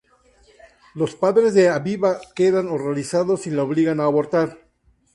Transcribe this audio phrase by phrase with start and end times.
[0.95, 4.57] Los padres de Aviva quedan horrorizados y la obligan a abortar.